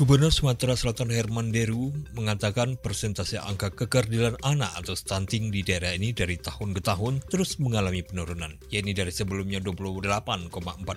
[0.00, 6.16] Gubernur Sumatera Selatan Herman Deru mengatakan persentase angka kekerdilan anak atau stunting di daerah ini
[6.16, 10.48] dari tahun ke tahun terus mengalami penurunan, yakni dari sebelumnya 28,4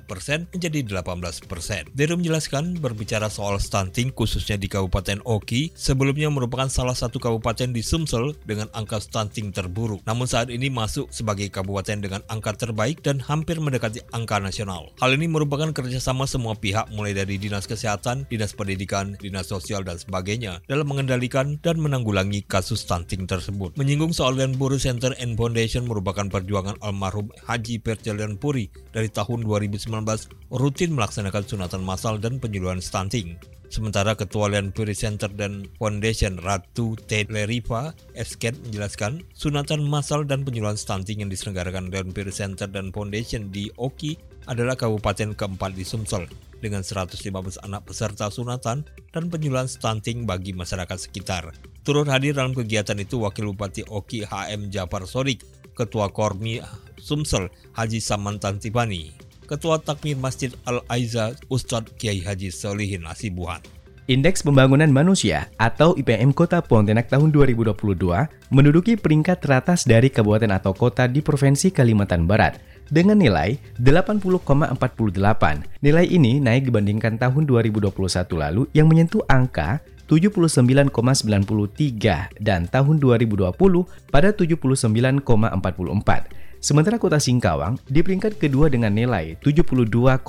[0.07, 1.19] persen menjadi 18
[1.51, 1.83] persen.
[1.91, 7.83] Deru menjelaskan berbicara soal stunting khususnya di Kabupaten Oki, sebelumnya merupakan salah satu kabupaten di
[7.83, 10.00] Sumsel dengan angka stunting terburuk.
[10.07, 14.95] Namun saat ini masuk sebagai kabupaten dengan angka terbaik dan hampir mendekati angka nasional.
[15.04, 19.82] Hal ini merupakan kerjasama semua pihak mulai dari Dinas Kesehatan, Dinas Pendidikan, pendidikan, dinas sosial,
[19.82, 23.74] dan sebagainya dalam mengendalikan dan menanggulangi kasus stunting tersebut.
[23.74, 29.89] Menyinggung soal Puri Center and Foundation merupakan perjuangan almarhum Haji Perjalanan Puri dari tahun 2019
[30.54, 33.39] rutin melaksanakan sunatan massal dan penyuluhan stunting.
[33.73, 40.78] Sementara Ketua Lian Puri Center dan Foundation Ratu Leriva Esket menjelaskan, sunatan massal dan penyuluhan
[40.78, 46.27] stunting yang diselenggarakan Lian Puri Center dan Foundation di Oki adalah kabupaten keempat di Sumsel
[46.63, 47.19] dengan 115
[47.59, 51.52] anak peserta sunatan dan penyuluhan stunting bagi masyarakat sekitar.
[51.83, 55.44] Turut hadir dalam kegiatan itu Wakil Bupati Oki HM Jafar Sodik,
[55.75, 56.64] Ketua Kormi
[56.95, 59.11] Sumsel Haji Samantan Tibani,
[59.44, 63.59] Ketua Takmir Masjid Al-Aiza Ustadz Kiai Haji Solihin Asibuhan.
[64.03, 67.71] Indeks Pembangunan Manusia atau IPM Kota Pontianak tahun 2022
[68.52, 72.59] menduduki peringkat teratas dari kabupaten atau kota di Provinsi Kalimantan Barat
[72.94, 74.45] dengan nilai 80,48.
[75.81, 77.89] Nilai ini naik dibandingkan tahun 2021
[78.38, 80.94] lalu yang menyentuh angka 79,93
[82.38, 83.49] dan tahun 2020
[84.14, 85.25] pada 79,44.
[86.64, 90.23] Sementara kota Singkawang di peringkat kedua dengan nilai 72,89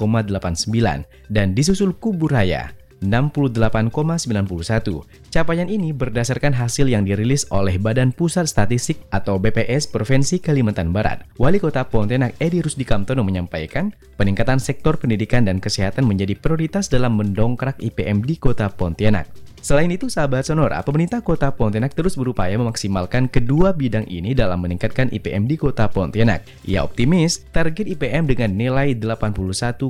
[1.31, 5.03] dan disusul Kuburaya 68,91.
[5.33, 11.27] Capaian ini berdasarkan hasil yang dirilis oleh Badan Pusat Statistik atau BPS Provinsi Kalimantan Barat.
[11.41, 17.19] Wali Kota Pontianak Edi Rusdi Kamtono menyampaikan, peningkatan sektor pendidikan dan kesehatan menjadi prioritas dalam
[17.19, 19.27] mendongkrak IPM di Kota Pontianak.
[19.65, 25.09] Selain itu, sahabat Sonora, pemerintah kota Pontianak terus berupaya memaksimalkan kedua bidang ini dalam meningkatkan
[25.09, 26.45] IPM di kota Pontianak.
[26.69, 29.89] Ia optimis target IPM dengan nilai 81,30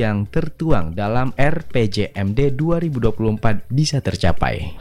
[0.00, 4.72] yang tertuang dalam RPJMD 2024 bisa tercapai.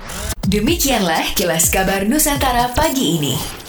[0.47, 3.66] Demikianlah kilas kabar Nusantara pagi ini.